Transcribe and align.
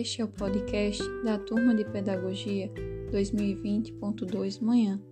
Este 0.00 0.22
é 0.22 0.24
o 0.24 0.28
podcast 0.28 1.02
da 1.24 1.36
Turma 1.36 1.74
de 1.74 1.84
Pedagogia 1.84 2.72
2020.2 3.10 4.62
Manhã, 4.62 5.02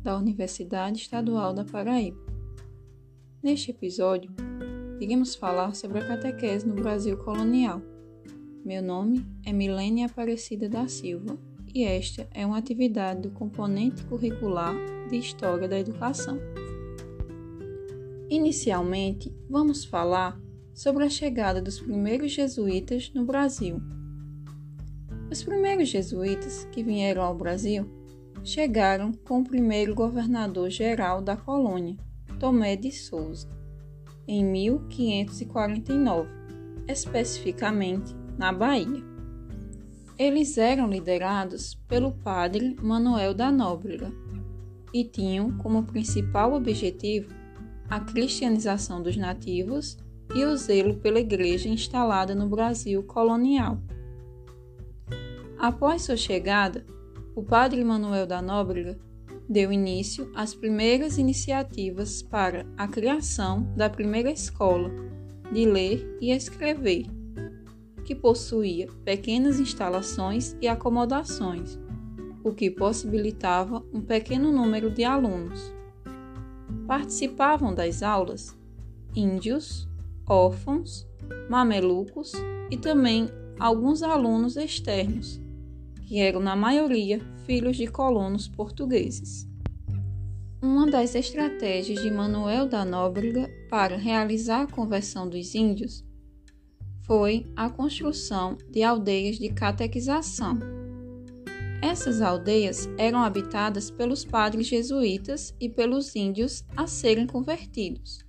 da 0.00 0.16
Universidade 0.16 0.98
Estadual 0.98 1.52
da 1.52 1.64
Paraíba. 1.64 2.20
Neste 3.42 3.72
episódio, 3.72 4.30
iremos 5.00 5.34
falar 5.34 5.74
sobre 5.74 5.98
a 5.98 6.06
catequese 6.06 6.64
no 6.64 6.76
Brasil 6.76 7.16
colonial. 7.16 7.82
Meu 8.64 8.80
nome 8.80 9.26
é 9.44 9.52
Milene 9.52 10.04
Aparecida 10.04 10.68
da 10.68 10.86
Silva 10.86 11.36
e 11.74 11.82
esta 11.82 12.28
é 12.32 12.46
uma 12.46 12.58
atividade 12.58 13.22
do 13.22 13.32
componente 13.32 14.04
curricular 14.04 14.76
de 15.10 15.16
História 15.16 15.66
da 15.66 15.80
Educação. 15.80 16.38
Inicialmente, 18.30 19.34
vamos 19.50 19.84
falar 19.84 20.40
sobre 20.72 21.02
a 21.02 21.10
chegada 21.10 21.60
dos 21.60 21.80
primeiros 21.80 22.30
jesuítas 22.30 23.12
no 23.12 23.24
Brasil. 23.24 23.82
Os 25.30 25.42
primeiros 25.42 25.90
jesuítas 25.90 26.66
que 26.72 26.82
vieram 26.82 27.22
ao 27.22 27.34
Brasil 27.34 27.86
chegaram 28.42 29.12
com 29.12 29.40
o 29.40 29.44
primeiro 29.44 29.94
governador-geral 29.94 31.20
da 31.20 31.36
colônia, 31.36 31.96
Tomé 32.40 32.76
de 32.76 32.90
Souza, 32.90 33.46
em 34.26 34.42
1549, 34.42 36.30
especificamente 36.88 38.16
na 38.38 38.52
Bahia. 38.52 39.04
Eles 40.18 40.56
eram 40.56 40.88
liderados 40.88 41.74
pelo 41.86 42.12
padre 42.12 42.74
Manuel 42.82 43.34
da 43.34 43.52
Nóbrega 43.52 44.10
e 44.94 45.04
tinham 45.04 45.58
como 45.58 45.84
principal 45.84 46.54
objetivo 46.54 47.28
a 47.90 48.00
cristianização 48.00 49.02
dos 49.02 49.16
nativos 49.16 49.98
e 50.34 50.44
o 50.44 50.56
zelo 50.56 50.96
pela 50.96 51.20
igreja 51.20 51.68
instalada 51.68 52.34
no 52.34 52.48
Brasil 52.48 53.02
colonial. 53.02 53.78
Após 55.58 56.02
sua 56.02 56.16
chegada, 56.16 56.86
o 57.34 57.42
padre 57.42 57.82
Manuel 57.82 58.28
da 58.28 58.40
Nóbrega 58.40 58.96
deu 59.48 59.72
início 59.72 60.30
às 60.32 60.54
primeiras 60.54 61.18
iniciativas 61.18 62.22
para 62.22 62.64
a 62.76 62.86
criação 62.86 63.72
da 63.76 63.90
primeira 63.90 64.30
escola 64.30 64.88
de 65.50 65.64
ler 65.64 66.16
e 66.20 66.30
escrever, 66.30 67.06
que 68.04 68.14
possuía 68.14 68.86
pequenas 69.04 69.58
instalações 69.58 70.56
e 70.60 70.68
acomodações, 70.68 71.76
o 72.44 72.52
que 72.52 72.70
possibilitava 72.70 73.84
um 73.92 74.00
pequeno 74.00 74.52
número 74.52 74.90
de 74.90 75.02
alunos. 75.02 75.74
Participavam 76.86 77.74
das 77.74 78.00
aulas 78.00 78.56
índios, 79.12 79.88
órfãos, 80.24 81.04
mamelucos 81.50 82.32
e 82.70 82.76
também 82.76 83.28
alguns 83.58 84.04
alunos 84.04 84.56
externos, 84.56 85.47
que 86.08 86.18
eram 86.18 86.40
na 86.40 86.56
maioria 86.56 87.20
filhos 87.44 87.76
de 87.76 87.86
colonos 87.86 88.48
portugueses. 88.48 89.46
Uma 90.62 90.90
das 90.90 91.14
estratégias 91.14 92.00
de 92.00 92.10
Manuel 92.10 92.66
da 92.66 92.82
Nóbrega 92.82 93.46
para 93.68 93.94
realizar 93.94 94.62
a 94.62 94.66
conversão 94.66 95.28
dos 95.28 95.54
índios 95.54 96.02
foi 97.02 97.46
a 97.54 97.68
construção 97.68 98.56
de 98.70 98.82
aldeias 98.82 99.36
de 99.36 99.50
catequização. 99.50 100.58
Essas 101.82 102.22
aldeias 102.22 102.88
eram 102.96 103.22
habitadas 103.22 103.90
pelos 103.90 104.24
padres 104.24 104.66
jesuítas 104.66 105.54
e 105.60 105.68
pelos 105.68 106.16
índios 106.16 106.64
a 106.74 106.86
serem 106.86 107.26
convertidos. 107.26 108.24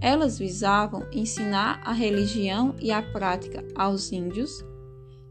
Elas 0.00 0.38
visavam 0.38 1.08
ensinar 1.10 1.80
a 1.84 1.92
religião 1.92 2.76
e 2.80 2.92
a 2.92 3.02
prática 3.02 3.64
aos 3.74 4.12
índios, 4.12 4.64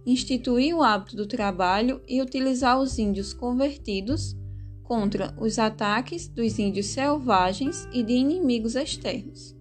instituir 0.08 0.74
o 0.74 0.82
hábito 0.82 1.18
do 1.18 1.28
trabalho 1.28 2.02
e 2.08 2.22
utilizar 2.22 2.80
os 2.80 2.98
índios 2.98 3.34
convertidos 3.34 4.36
contra 4.82 5.36
os 5.38 5.60
ataques 5.60 6.30
dos 6.30 6.58
índios 6.58 6.86
selvagens 6.88 7.88
e 7.92 8.02
de 8.02 8.14
inimigos 8.14 8.76
externos. 8.76 9.54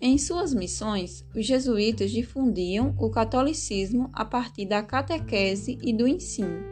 Em 0.00 0.16
suas 0.16 0.54
missões, 0.54 1.22
os 1.36 1.44
jesuítas 1.44 2.10
difundiam 2.10 2.94
o 2.98 3.10
catolicismo 3.10 4.08
a 4.14 4.24
partir 4.24 4.64
da 4.64 4.82
catequese 4.82 5.78
e 5.82 5.92
do 5.92 6.08
ensino, 6.08 6.64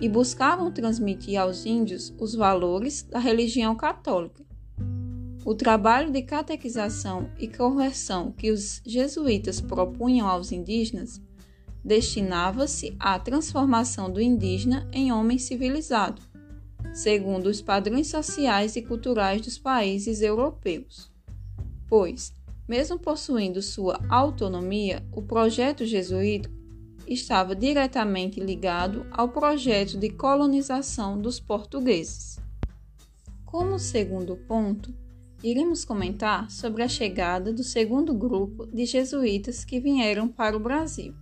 e 0.00 0.08
buscavam 0.08 0.70
transmitir 0.70 1.36
aos 1.36 1.66
índios 1.66 2.14
os 2.20 2.36
valores 2.36 3.02
da 3.02 3.18
religião 3.18 3.74
católica 3.74 4.46
o 5.48 5.54
trabalho 5.54 6.12
de 6.12 6.20
catequização 6.20 7.30
e 7.38 7.48
conversão 7.48 8.30
que 8.30 8.50
os 8.50 8.82
jesuítas 8.84 9.62
propunham 9.62 10.28
aos 10.28 10.52
indígenas 10.52 11.22
destinava-se 11.84 12.96
à 12.98 13.18
transformação 13.18 14.10
do 14.10 14.20
indígena 14.20 14.88
em 14.92 15.12
homem 15.12 15.38
civilizado, 15.38 16.22
segundo 16.92 17.46
os 17.46 17.62
padrões 17.62 18.08
sociais 18.08 18.76
e 18.76 18.82
culturais 18.82 19.40
dos 19.40 19.58
países 19.58 20.20
europeus. 20.20 21.10
Pois, 21.88 22.32
mesmo 22.68 22.98
possuindo 22.98 23.62
sua 23.62 23.98
autonomia, 24.08 25.02
o 25.12 25.22
projeto 25.22 25.86
jesuítico 25.86 26.54
estava 27.06 27.56
diretamente 27.56 28.38
ligado 28.38 29.06
ao 29.10 29.30
projeto 29.30 29.96
de 29.96 30.10
colonização 30.10 31.18
dos 31.18 31.40
portugueses. 31.40 32.38
Como 33.46 33.78
segundo 33.78 34.36
ponto, 34.36 34.94
iremos 35.42 35.84
comentar 35.84 36.50
sobre 36.50 36.82
a 36.82 36.88
chegada 36.88 37.52
do 37.52 37.64
segundo 37.64 38.12
grupo 38.12 38.66
de 38.66 38.84
jesuítas 38.84 39.64
que 39.64 39.80
vieram 39.80 40.28
para 40.28 40.56
o 40.56 40.60
Brasil. 40.60 41.14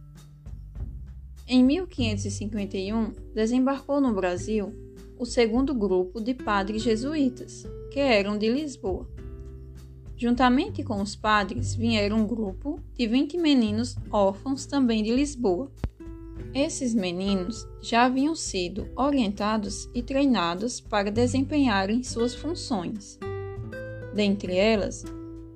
Em 1.48 1.62
1551, 1.64 3.12
desembarcou 3.34 4.00
no 4.00 4.12
Brasil 4.12 4.72
o 5.18 5.24
segundo 5.24 5.74
grupo 5.74 6.20
de 6.20 6.34
padres 6.34 6.82
jesuítas, 6.82 7.64
que 7.90 8.00
eram 8.00 8.36
de 8.36 8.50
Lisboa. 8.50 9.08
Juntamente 10.16 10.82
com 10.82 11.00
os 11.00 11.14
padres 11.14 11.74
vieram 11.74 12.18
um 12.18 12.26
grupo 12.26 12.80
de 12.94 13.06
20 13.06 13.38
meninos 13.38 13.96
órfãos 14.10 14.66
também 14.66 15.02
de 15.02 15.14
Lisboa. 15.14 15.70
Esses 16.54 16.94
meninos 16.94 17.66
já 17.80 18.04
haviam 18.04 18.34
sido 18.34 18.88
orientados 18.96 19.88
e 19.94 20.02
treinados 20.02 20.80
para 20.80 21.10
desempenharem 21.10 22.02
suas 22.02 22.34
funções 22.34 23.18
dentre 24.16 24.56
elas, 24.56 25.04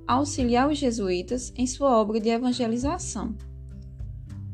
auxiliar 0.07 0.69
os 0.69 0.79
jesuítas 0.79 1.53
em 1.57 1.67
sua 1.67 1.99
obra 1.99 2.21
de 2.21 2.29
evangelização. 2.29 3.35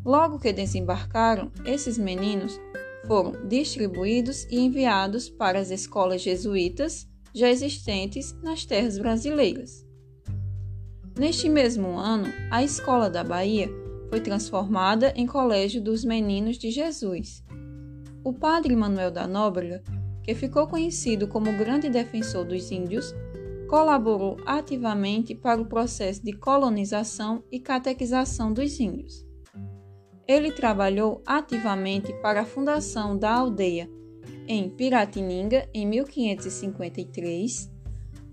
Logo 0.07 0.39
que 0.39 0.53
desembarcaram, 0.53 1.51
esses 1.65 1.99
meninos 1.99 2.61
foram 3.09 3.45
distribuídos 3.49 4.45
e 4.45 4.61
enviados 4.61 5.29
para 5.29 5.59
as 5.59 5.73
escolas 5.73 6.23
jesuítas 6.23 7.09
já 7.35 7.51
existentes 7.51 8.33
nas 8.41 8.65
terras 8.65 8.97
brasileiras. 9.01 9.85
Neste 11.19 11.49
mesmo 11.49 11.99
ano, 11.99 12.33
a 12.53 12.63
Escola 12.63 13.11
da 13.11 13.25
Bahia 13.25 13.69
foi 14.09 14.21
transformada 14.21 15.13
em 15.17 15.27
Colégio 15.27 15.83
dos 15.83 16.05
Meninos 16.05 16.57
de 16.57 16.71
Jesus. 16.71 17.43
O 18.23 18.33
padre 18.33 18.77
Manuel 18.77 19.11
da 19.11 19.27
Nóbrega, 19.27 19.83
que 20.23 20.37
ficou 20.37 20.69
conhecido 20.69 21.27
como 21.27 21.59
grande 21.59 21.91
defensor 21.91 22.45
dos 22.45 22.71
índios, 22.71 23.13
colaborou 23.69 24.37
ativamente 24.47 25.35
para 25.35 25.61
o 25.61 25.67
processo 25.67 26.23
de 26.23 26.33
colonização 26.33 27.43
e 27.51 27.59
catequização 27.59 28.53
dos 28.53 28.79
índios. 28.79 29.26
Ele 30.27 30.51
trabalhou 30.51 31.23
ativamente 31.25 32.13
para 32.21 32.41
a 32.41 32.47
fundação 32.47 33.17
da 33.17 33.33
aldeia 33.33 33.89
em 34.49 34.69
Piratininga 34.69 35.69
em 35.73 35.87
1553, 35.87 37.71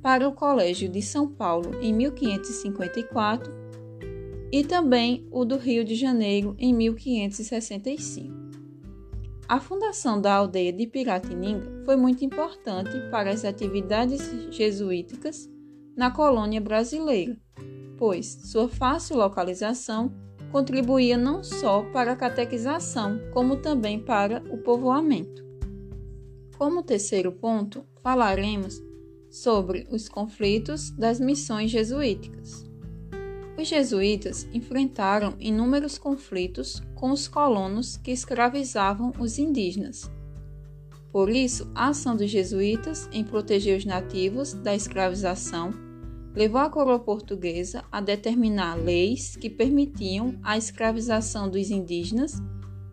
para 0.01 0.27
o 0.27 0.33
Colégio 0.33 0.89
de 0.89 1.01
São 1.01 1.27
Paulo 1.27 1.81
em 1.81 1.93
1554 1.93 3.51
e 4.51 4.63
também 4.63 5.27
o 5.31 5.45
do 5.45 5.57
Rio 5.57 5.83
de 5.83 5.95
Janeiro 5.95 6.55
em 6.59 6.73
1565. 6.73 8.43
A 9.47 9.59
fundação 9.59 10.21
da 10.21 10.33
aldeia 10.35 10.71
de 10.71 10.87
Piratininga 10.87 11.83
foi 11.85 11.95
muito 11.95 12.23
importante 12.23 12.91
para 13.11 13.31
as 13.31 13.43
atividades 13.43 14.21
jesuíticas 14.51 15.49
na 15.95 16.11
colônia 16.11 16.61
brasileira, 16.61 17.37
pois 17.97 18.27
sua 18.51 18.67
fácil 18.67 19.17
localização 19.17 20.13
contribuía 20.53 21.17
não 21.17 21.43
só 21.43 21.81
para 21.81 22.11
a 22.11 22.15
catequização, 22.15 23.19
como 23.33 23.57
também 23.57 23.99
para 23.99 24.43
o 24.51 24.57
povoamento. 24.59 25.43
Como 26.59 26.83
terceiro 26.83 27.31
ponto, 27.31 27.83
falaremos 28.03 28.79
sobre 29.31 29.87
os 29.89 30.07
conflitos 30.07 30.91
das 30.91 31.19
missões 31.19 31.71
jesuíticas. 31.71 32.69
Os 33.59 33.67
jesuítas 33.67 34.47
enfrentaram 34.53 35.33
inúmeros 35.39 35.97
conflitos 35.97 36.83
com 36.93 37.09
os 37.09 37.27
colonos 37.27 37.97
que 37.97 38.11
escravizavam 38.11 39.11
os 39.19 39.39
indígenas. 39.39 40.09
Por 41.11 41.31
isso, 41.31 41.67
a 41.73 41.87
ação 41.87 42.15
dos 42.15 42.29
jesuítas 42.29 43.09
em 43.11 43.23
proteger 43.23 43.75
os 43.75 43.85
nativos 43.85 44.53
da 44.53 44.75
escravização 44.75 45.73
levou 46.35 46.59
a 46.59 46.69
coroa 46.69 46.99
portuguesa 46.99 47.83
a 47.91 48.01
determinar 48.01 48.75
leis 48.75 49.35
que 49.35 49.49
permitiam 49.49 50.37
a 50.41 50.57
escravização 50.57 51.49
dos 51.49 51.69
indígenas 51.69 52.41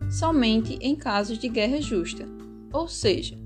somente 0.09 0.77
em 0.81 0.95
casos 0.95 1.37
de 1.37 1.47
guerra 1.47 1.81
justa, 1.81 2.27
ou 2.71 2.87
seja, 2.87 3.39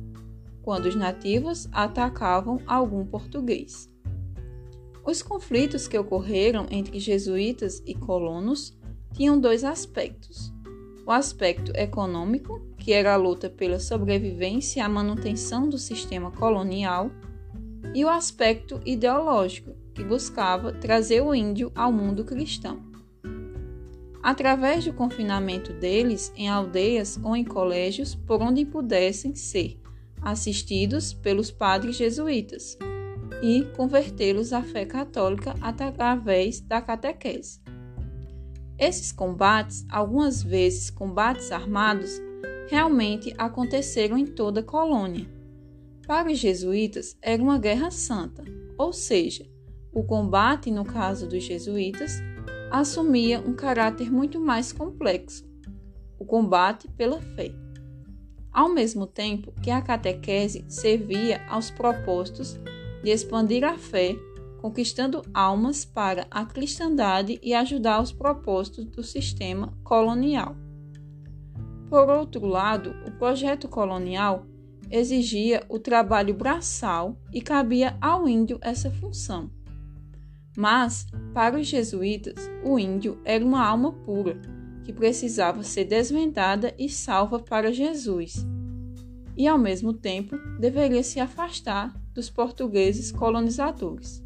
quando 0.62 0.88
os 0.88 0.96
nativos 0.96 1.68
atacavam 1.72 2.60
algum 2.66 3.06
português. 3.06 3.90
Os 5.06 5.22
conflitos 5.22 5.88
que 5.88 5.98
ocorreram 5.98 6.66
entre 6.72 7.00
jesuítas 7.00 7.82
e 7.86 7.94
colonos 7.94 8.76
tinham 9.14 9.40
dois 9.40 9.64
aspectos. 9.64 10.52
O 11.06 11.12
aspecto 11.12 11.72
econômico, 11.76 12.60
que 12.80 12.92
era 12.92 13.14
a 13.14 13.16
luta 13.16 13.48
pela 13.48 13.80
sobrevivência 13.80 14.80
e 14.80 14.82
a 14.82 14.90
manutenção 14.90 15.70
do 15.70 15.78
sistema 15.78 16.32
colonial, 16.32 17.12
e 17.94 18.04
o 18.04 18.10
aspecto 18.10 18.82
ideológico, 18.84 19.85
que 19.96 20.04
buscava 20.04 20.74
trazer 20.74 21.22
o 21.22 21.34
índio 21.34 21.72
ao 21.74 21.92
mundo 21.92 22.24
cristão. 22.24 22.84
Através 24.22 24.86
do 24.86 24.94
confinamento 24.94 25.72
deles 25.74 26.32
em 26.36 26.50
aldeias 26.50 27.18
ou 27.24 27.36
em 27.36 27.44
colégios 27.44 28.14
por 28.14 28.42
onde 28.42 28.66
pudessem 28.66 29.34
ser 29.34 29.80
assistidos 30.22 31.14
pelos 31.14 31.52
padres 31.52 31.96
jesuítas 31.96 32.78
e 33.42 33.64
convertê-los 33.76 34.52
à 34.52 34.64
fé 34.64 34.86
católica 34.86 35.56
através 35.62 36.60
da 36.60 36.82
catequese. 36.82 37.62
Esses 38.78 39.12
combates, 39.12 39.86
algumas 39.90 40.42
vezes 40.42 40.90
combates 40.90 41.52
armados, 41.52 42.20
realmente 42.68 43.34
aconteceram 43.38 44.18
em 44.18 44.26
toda 44.26 44.60
a 44.62 44.64
colônia. 44.64 45.30
Para 46.08 46.32
os 46.32 46.40
jesuítas, 46.40 47.16
era 47.22 47.42
uma 47.42 47.58
guerra 47.58 47.92
santa, 47.92 48.44
ou 48.78 48.92
seja, 48.92 49.46
o 49.96 50.04
combate, 50.04 50.70
no 50.70 50.84
caso 50.84 51.26
dos 51.26 51.42
jesuítas, 51.44 52.22
assumia 52.70 53.40
um 53.40 53.54
caráter 53.54 54.12
muito 54.12 54.40
mais 54.40 54.74
complexo 54.74 55.46
o 56.20 56.26
combate 56.26 56.88
pela 56.90 57.22
fé. 57.22 57.52
Ao 58.52 58.70
mesmo 58.70 59.06
tempo 59.06 59.54
que 59.62 59.70
a 59.70 59.82
catequese 59.82 60.66
servia 60.68 61.46
aos 61.48 61.70
propósitos 61.70 62.60
de 63.04 63.12
expandir 63.12 63.64
a 63.64 63.78
fé, 63.78 64.16
conquistando 64.62 65.22
almas 65.34 65.86
para 65.86 66.26
a 66.32 66.46
cristandade 66.46 67.40
e 67.44 67.54
ajudar 67.54 68.02
os 68.02 68.12
propósitos 68.12 68.86
do 68.86 69.04
sistema 69.04 69.78
colonial. 69.84 70.56
Por 71.90 72.10
outro 72.10 72.46
lado, 72.46 72.96
o 73.06 73.12
projeto 73.12 73.68
colonial 73.68 74.46
exigia 74.90 75.64
o 75.70 75.78
trabalho 75.78 76.34
braçal 76.34 77.18
e 77.32 77.42
cabia 77.42 77.98
ao 78.02 78.28
índio 78.28 78.58
essa 78.62 78.90
função. 78.90 79.52
Mas, 80.56 81.06
para 81.34 81.60
os 81.60 81.68
jesuítas, 81.68 82.50
o 82.64 82.80
índio 82.80 83.20
era 83.26 83.44
uma 83.44 83.66
alma 83.66 83.92
pura, 83.92 84.40
que 84.84 84.94
precisava 84.94 85.64
ser 85.64 85.86
desvendada 85.86 86.74
e 86.78 86.88
salva 86.88 87.40
para 87.40 87.74
Jesus, 87.74 88.46
e 89.36 89.48
ao 89.48 89.58
mesmo 89.58 89.92
tempo 89.94 90.38
deveria 90.60 91.04
se 91.04 91.20
afastar 91.20 91.94
dos 92.14 92.30
portugueses 92.30 93.12
colonizadores. 93.12 94.24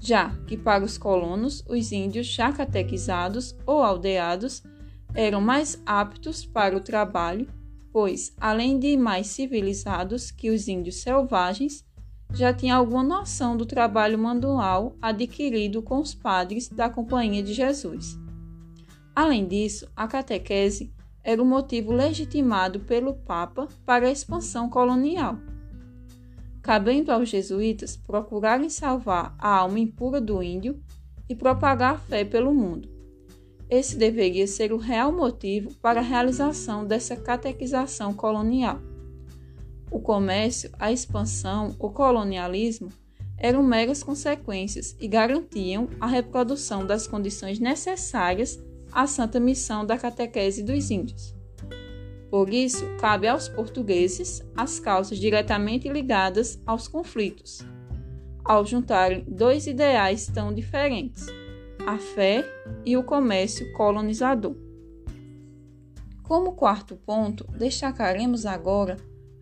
Já 0.00 0.30
que 0.46 0.56
para 0.56 0.84
os 0.84 0.96
colonos, 0.96 1.62
os 1.68 1.92
índios 1.92 2.26
já 2.26 2.52
catequizados 2.52 3.54
ou 3.66 3.82
aldeados 3.82 4.62
eram 5.14 5.40
mais 5.40 5.82
aptos 5.84 6.46
para 6.46 6.76
o 6.76 6.80
trabalho, 6.80 7.48
pois, 7.92 8.32
além 8.38 8.78
de 8.78 8.96
mais 8.96 9.26
civilizados 9.26 10.30
que 10.30 10.50
os 10.50 10.68
índios 10.68 11.02
selvagens, 11.02 11.84
já 12.32 12.52
tinha 12.52 12.76
alguma 12.76 13.02
noção 13.02 13.56
do 13.56 13.66
trabalho 13.66 14.18
manual 14.18 14.96
adquirido 15.00 15.82
com 15.82 15.98
os 15.98 16.14
padres 16.14 16.68
da 16.68 16.90
Companhia 16.90 17.42
de 17.42 17.52
Jesus. 17.52 18.18
Além 19.14 19.46
disso, 19.46 19.88
a 19.96 20.06
catequese 20.06 20.92
era 21.24 21.42
o 21.42 21.46
motivo 21.46 21.92
legitimado 21.92 22.80
pelo 22.80 23.14
Papa 23.14 23.68
para 23.84 24.06
a 24.06 24.12
expansão 24.12 24.68
colonial 24.68 25.38
cabendo 26.68 27.10
aos 27.10 27.30
jesuítas 27.30 27.96
procurarem 27.96 28.68
salvar 28.68 29.34
a 29.38 29.56
alma 29.56 29.78
impura 29.78 30.20
do 30.20 30.42
índio 30.42 30.78
e 31.26 31.34
propagar 31.34 31.94
a 31.94 31.98
fé 31.98 32.26
pelo 32.26 32.52
mundo. 32.52 32.86
Esse 33.70 33.96
deveria 33.96 34.46
ser 34.46 34.70
o 34.70 34.76
real 34.76 35.10
motivo 35.10 35.74
para 35.76 36.00
a 36.00 36.02
realização 36.02 36.84
dessa 36.84 37.16
catequização 37.16 38.12
colonial. 38.12 38.82
O 39.90 40.00
comércio, 40.00 40.70
a 40.78 40.92
expansão, 40.92 41.74
o 41.78 41.90
colonialismo 41.90 42.90
eram 43.38 43.62
meras 43.62 44.02
consequências 44.02 44.96
e 45.00 45.06
garantiam 45.06 45.88
a 46.00 46.06
reprodução 46.06 46.84
das 46.84 47.06
condições 47.06 47.58
necessárias 47.58 48.58
à 48.92 49.06
santa 49.06 49.38
missão 49.38 49.86
da 49.86 49.96
catequese 49.96 50.62
dos 50.62 50.90
índios. 50.90 51.34
Por 52.30 52.52
isso, 52.52 52.84
cabe 53.00 53.26
aos 53.26 53.48
portugueses 53.48 54.42
as 54.54 54.78
causas 54.78 55.18
diretamente 55.18 55.88
ligadas 55.88 56.60
aos 56.66 56.86
conflitos, 56.86 57.64
ao 58.44 58.66
juntarem 58.66 59.24
dois 59.26 59.66
ideais 59.66 60.26
tão 60.26 60.52
diferentes, 60.52 61.26
a 61.86 61.96
fé 61.96 62.44
e 62.84 62.96
o 62.96 63.02
comércio 63.02 63.72
colonizador. 63.72 64.54
Como 66.22 66.52
quarto 66.52 66.96
ponto, 66.96 67.46
destacaremos 67.56 68.44
agora 68.44 68.98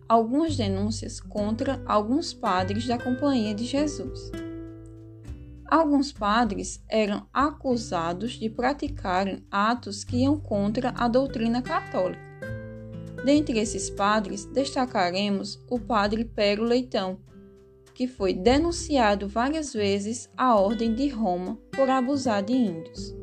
algumas 0.07 0.55
denúncias 0.55 1.19
contra 1.19 1.81
alguns 1.85 2.33
padres 2.33 2.87
da 2.87 2.97
Companhia 2.97 3.53
de 3.53 3.65
Jesus. 3.65 4.31
Alguns 5.65 6.11
padres 6.11 6.83
eram 6.89 7.27
acusados 7.33 8.33
de 8.33 8.49
praticarem 8.49 9.45
atos 9.51 10.03
que 10.03 10.17
iam 10.17 10.39
contra 10.39 10.93
a 10.95 11.07
doutrina 11.07 11.61
católica 11.61 12.27
Dentre 13.27 13.59
esses 13.59 13.89
padres, 13.89 14.45
destacaremos 14.45 15.59
o 15.69 15.77
padre 15.77 16.23
Pero 16.23 16.63
Leitão, 16.63 17.17
que 17.93 18.07
foi 18.07 18.33
denunciado 18.33 19.27
várias 19.27 19.73
vezes 19.73 20.29
à 20.37 20.55
Ordem 20.55 20.93
de 20.93 21.09
Roma 21.09 21.59
por 21.73 21.89
abusar 21.89 22.41
de 22.41 22.53
índios. 22.53 23.13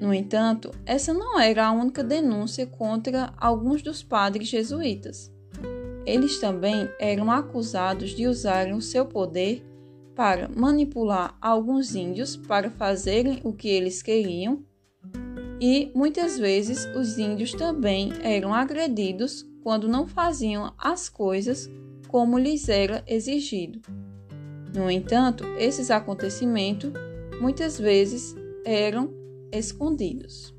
No 0.00 0.14
entanto, 0.14 0.70
essa 0.86 1.12
não 1.12 1.38
era 1.38 1.66
a 1.66 1.72
única 1.72 2.02
denúncia 2.02 2.66
contra 2.66 3.34
alguns 3.36 3.82
dos 3.82 4.02
padres 4.02 4.48
jesuítas. 4.48 5.30
Eles 6.06 6.38
também 6.38 6.88
eram 6.98 7.30
acusados 7.30 8.10
de 8.10 8.26
usarem 8.26 8.74
o 8.74 8.82
seu 8.82 9.06
poder 9.06 9.64
para 10.14 10.48
manipular 10.48 11.36
alguns 11.40 11.94
índios 11.94 12.36
para 12.36 12.70
fazerem 12.70 13.40
o 13.42 13.52
que 13.52 13.68
eles 13.68 14.02
queriam 14.02 14.62
e 15.60 15.90
muitas 15.94 16.38
vezes 16.38 16.84
os 16.94 17.18
índios 17.18 17.52
também 17.52 18.12
eram 18.22 18.52
agredidos 18.52 19.46
quando 19.62 19.88
não 19.88 20.06
faziam 20.06 20.74
as 20.76 21.08
coisas 21.08 21.70
como 22.08 22.38
lhes 22.38 22.68
era 22.68 23.02
exigido. 23.06 23.80
No 24.74 24.90
entanto, 24.90 25.44
esses 25.58 25.90
acontecimentos 25.90 26.92
muitas 27.40 27.78
vezes 27.78 28.34
eram 28.64 29.10
escondidos. 29.50 30.54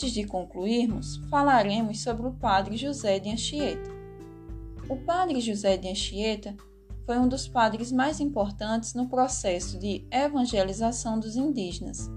Antes 0.00 0.14
de 0.14 0.24
concluirmos, 0.24 1.18
falaremos 1.28 2.02
sobre 2.02 2.26
o 2.26 2.32
padre 2.32 2.74
José 2.74 3.18
de 3.18 3.28
Anchieta. 3.28 3.90
O 4.88 4.96
padre 4.96 5.42
José 5.42 5.76
de 5.76 5.90
Anchieta 5.90 6.56
foi 7.04 7.18
um 7.18 7.28
dos 7.28 7.46
padres 7.46 7.92
mais 7.92 8.18
importantes 8.18 8.94
no 8.94 9.10
processo 9.10 9.78
de 9.78 10.06
evangelização 10.10 11.20
dos 11.20 11.36
indígenas. 11.36 12.10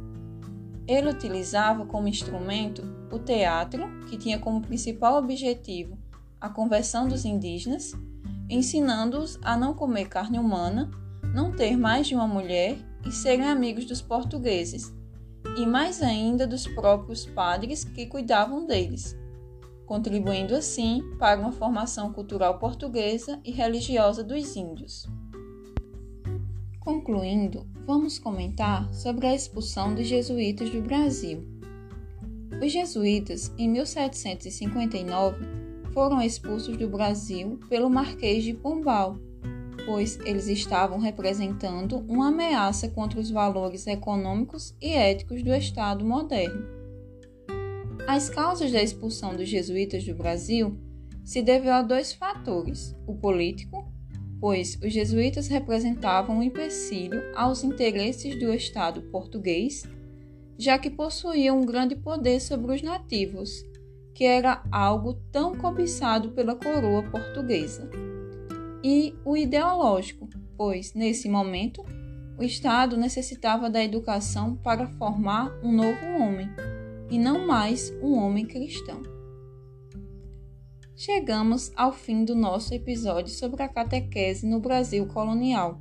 Ele 0.87 1.09
utilizava 1.09 1.85
como 1.85 2.07
instrumento 2.07 2.83
o 3.11 3.19
teatro, 3.19 3.83
que 4.07 4.17
tinha 4.17 4.39
como 4.39 4.61
principal 4.61 5.17
objetivo 5.17 5.97
a 6.39 6.47
conversão 6.47 7.05
dos 7.05 7.25
indígenas, 7.25 7.91
ensinando-os 8.49 9.37
a 9.41 9.57
não 9.57 9.73
comer 9.73 10.07
carne 10.07 10.39
humana, 10.39 10.89
não 11.35 11.51
ter 11.51 11.75
mais 11.75 12.07
de 12.07 12.15
uma 12.15 12.29
mulher 12.29 12.77
e 13.05 13.11
serem 13.11 13.43
amigos 13.43 13.83
dos 13.83 14.01
portugueses, 14.01 14.89
e 15.57 15.65
mais 15.65 16.01
ainda 16.01 16.47
dos 16.47 16.67
próprios 16.67 17.25
padres 17.25 17.83
que 17.83 18.05
cuidavam 18.05 18.65
deles 18.65 19.15
contribuindo 19.85 20.55
assim 20.55 21.03
para 21.19 21.39
uma 21.39 21.51
formação 21.51 22.11
cultural 22.11 22.57
portuguesa 22.57 23.39
e 23.43 23.51
religiosa 23.51 24.23
dos 24.23 24.55
índios. 24.55 25.07
Concluindo, 26.79 27.67
vamos 27.85 28.19
comentar 28.19 28.91
sobre 28.93 29.27
a 29.27 29.35
expulsão 29.35 29.93
dos 29.93 30.07
jesuítas 30.07 30.69
do 30.69 30.81
Brasil. 30.81 31.47
Os 32.59 32.71
jesuítas, 32.71 33.53
em 33.57 33.69
1759, 33.69 35.45
foram 35.93 36.21
expulsos 36.21 36.75
do 36.75 36.89
Brasil 36.89 37.59
pelo 37.69 37.89
Marquês 37.89 38.43
de 38.43 38.53
Pombal, 38.53 39.17
pois 39.85 40.19
eles 40.25 40.47
estavam 40.47 40.99
representando 40.99 41.97
uma 42.07 42.29
ameaça 42.29 42.87
contra 42.87 43.19
os 43.19 43.29
valores 43.29 43.85
econômicos 43.87 44.75
e 44.81 44.89
éticos 44.89 45.43
do 45.43 45.53
Estado 45.53 46.05
moderno. 46.05 46.65
As 48.07 48.29
causas 48.29 48.71
da 48.71 48.81
expulsão 48.81 49.35
dos 49.35 49.47
jesuítas 49.47 50.03
do 50.03 50.13
Brasil 50.13 50.77
se 51.23 51.41
deveu 51.41 51.73
a 51.73 51.81
dois 51.81 52.13
fatores: 52.13 52.95
o 53.07 53.15
político, 53.15 53.91
pois 54.39 54.77
os 54.83 54.91
jesuítas 54.91 55.47
representavam 55.47 56.37
um 56.37 56.43
empecilho 56.43 57.21
aos 57.35 57.63
interesses 57.63 58.37
do 58.37 58.53
Estado 58.53 59.01
português, 59.03 59.83
já 60.57 60.77
que 60.77 60.89
possuíam 60.89 61.61
um 61.61 61.65
grande 61.65 61.95
poder 61.95 62.41
sobre 62.41 62.73
os 62.73 62.81
nativos, 62.81 63.63
que 64.13 64.25
era 64.25 64.63
algo 64.71 65.13
tão 65.31 65.55
cobiçado 65.55 66.31
pela 66.31 66.55
coroa 66.55 67.03
portuguesa. 67.03 67.89
E 68.83 69.15
o 69.23 69.37
ideológico, 69.37 70.27
pois, 70.57 70.93
nesse 70.93 71.29
momento, 71.29 71.85
o 72.37 72.43
Estado 72.43 72.97
necessitava 72.97 73.69
da 73.69 73.81
educação 73.81 74.55
para 74.57 74.87
formar 74.87 75.57
um 75.63 75.71
novo 75.71 76.05
homem, 76.19 76.49
e 77.09 77.17
não 77.17 77.47
mais 77.47 77.91
um 78.01 78.15
homem 78.15 78.45
cristão. 78.45 79.01
Chegamos 80.95 81.71
ao 81.75 81.93
fim 81.93 82.25
do 82.25 82.35
nosso 82.35 82.73
episódio 82.73 83.33
sobre 83.33 83.63
a 83.63 83.69
catequese 83.69 84.45
no 84.45 84.59
Brasil 84.59 85.05
colonial. 85.07 85.79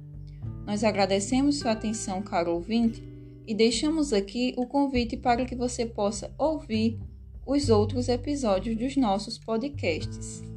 Nós 0.64 0.84
agradecemos 0.84 1.58
sua 1.58 1.72
atenção, 1.72 2.22
caro 2.22 2.52
ouvinte, 2.52 3.02
e 3.46 3.54
deixamos 3.54 4.12
aqui 4.12 4.54
o 4.56 4.66
convite 4.66 5.16
para 5.16 5.44
que 5.44 5.56
você 5.56 5.84
possa 5.84 6.32
ouvir 6.38 7.00
os 7.44 7.68
outros 7.68 8.08
episódios 8.08 8.76
dos 8.76 8.96
nossos 8.96 9.38
podcasts. 9.38 10.51